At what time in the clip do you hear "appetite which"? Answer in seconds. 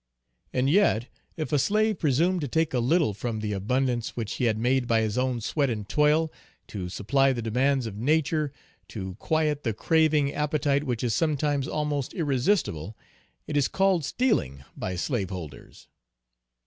10.33-11.03